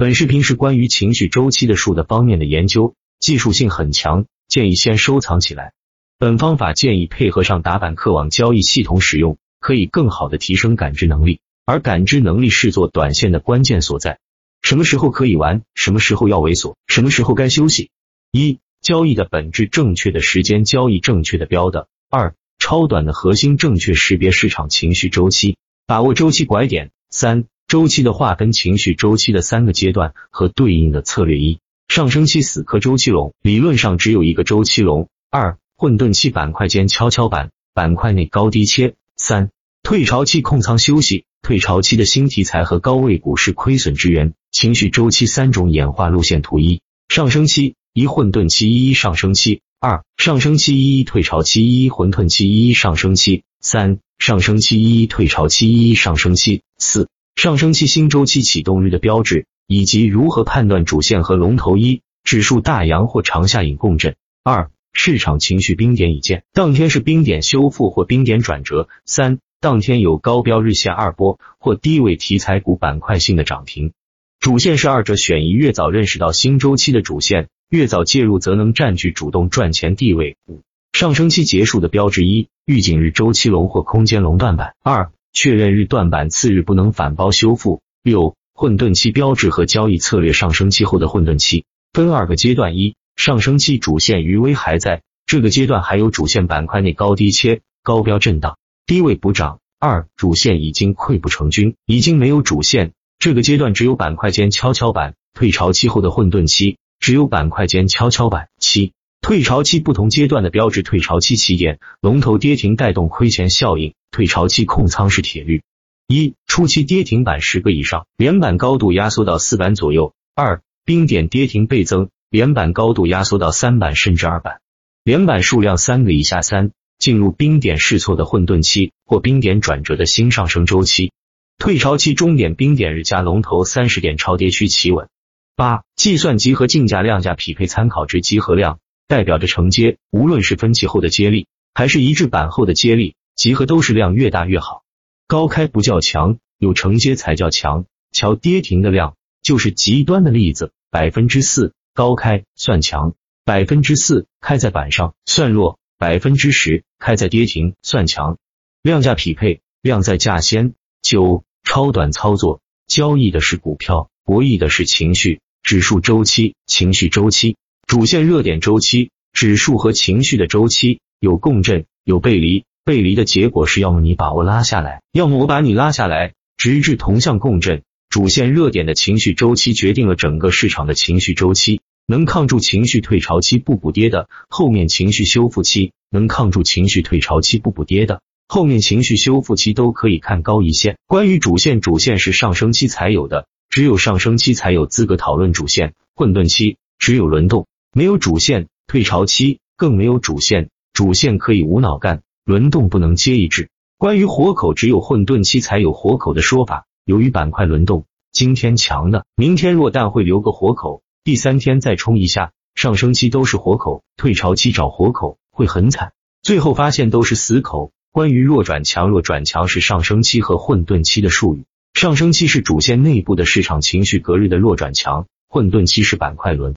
[0.00, 5.74] 本视频是关于情绪周期的数的方面的研究，技术性很强，建议先收藏起来。
[6.18, 11.40] 本方法建议配合上打板客网交易系统使用，可以更好的提升感知能力。
[11.66, 14.20] 而感知能力是做短线的关键所在。
[14.62, 15.64] 什么时候可以玩？
[15.74, 16.76] 什么时候要猥琐？
[16.86, 17.90] 什么时候该休息？
[18.32, 21.88] 一、交易的本质正确的时间，交易正确的标的。
[22.08, 26.90] 二、超短的核心正确识别市场情绪周期，把握周期拐点。
[27.10, 27.44] 三。
[27.70, 39.50] 周期的划分，情绪周期的三个阶段和对应的策略：一、上升期死磕周期龙，理论上只有一个周期龙；二、混沌期板块间跷跷板，板块内高低切；三、
[39.84, 49.60] 退潮期控仓休息，退潮期的新题材和高位股市亏损之源，情绪周期三种演化路线图：一、上升期一、混沌期一、上升期。
[49.78, 53.44] 二、上升期一、退潮期一、混沌期一、上升期。
[53.60, 56.62] 三、上升期一、退潮期一、上升期。
[56.76, 57.06] 四。
[57.36, 64.14] 上升期新周期启动日的标志，以及如何判断主线和龙头一指数大阳或长下影共振。
[64.44, 68.90] 二、市场情绪冰点已见，当天是冰点修复或冰点转折。
[69.06, 73.92] 三、当天有高标日线二波或低位题材股板块性的涨停。
[74.38, 80.36] 主线是二者选一，越早认识到新周期的主线，越早介入，则能占据主动赚钱地位。
[80.46, 80.60] 五、
[80.92, 84.74] 上升期结束的标志一预警日周期龙或空间龙断板。
[84.82, 85.10] 二。
[85.32, 87.82] 确认日断板，次日不能反包修复。
[88.02, 98.56] 六、混沌期标志和交易策略，上升期后的混沌期分二个阶段：一、上升期主线余威还在，这个阶段还有主线板块内高低切、高标震荡、
[98.86, 108.48] 低位补涨；二、主线已经溃不成军，已经没有主线，这个阶段只有板块间跷跷板，退潮期后的混沌期，只有板块间跷跷板。
[108.58, 113.94] 七、退潮期不同阶段的标志，退潮期起点，龙头跌停带动亏钱效应。
[114.10, 115.62] 退潮期控仓是铁律：
[116.08, 124.60] 一、初期跌停板十个以上，连板高度压缩到四板左右；二、冰点跌停倍增，连板高度压缩到三板甚至二板，
[125.04, 131.12] 连板数量三个以下；三、进入冰点试错的混沌期或冰点转折的新上升周期。
[131.58, 135.08] 退潮期终点冰点日加龙头三十点超跌区企稳。
[135.54, 143.14] 八、计算机和竞价量价匹配参考值集合量，代表着承接，无论是分歧后的接力，还是一致板后的接力。
[143.40, 144.82] 集合都是量越大越好，
[145.26, 147.86] 高开不叫强，有承接才叫强。
[148.12, 153.14] 瞧跌停的量就是极端的例子，百分之四高开算强，
[153.46, 158.36] 百分之四开在板上算弱，百分之十开在跌停算强。
[158.82, 160.74] 量价匹配，量在价先。
[161.00, 165.40] 九超短操作，交易的是股票，博弈的是情绪。
[165.62, 167.56] 指数周期、情绪周期、
[167.86, 172.66] 主线热点周期，指数和情绪的周期有共振，有背离。
[172.84, 177.82] 背离的结果是，要么你把我拉下来，要么我把你拉下来，直至同向共振。
[178.08, 190.98] 主线热点的情绪周期决定了整个市场的情绪周期，能抗住情绪退潮期不补跌的，后面情绪修复期能抗住情绪退潮期不补跌的，后面情绪修复期都可以看高一线。
[191.06, 195.94] 关于主线，主线是上升期才有的，只有上升期才有资格讨论主线。
[196.16, 202.22] 混沌期只有轮动，没有主线；退潮期更没有主线，主线可以无脑干。
[202.50, 203.68] 轮动不能接一致。
[203.96, 206.84] 关于活口，只有混沌期才有活口的说法。
[207.04, 212.50] 由于板块轮动，今天强的，明天弱，但会留个活口，第三天再冲一下。
[212.74, 216.10] 上升期都是活口，退潮期找活口会很惨，
[216.42, 217.92] 最后发现都是死口。
[218.10, 221.66] 关于弱转强，弱转强是上升期和混沌期的术语。
[221.94, 226.74] 上升期是主线内部的市场情绪隔日的弱转强，混沌期是板块轮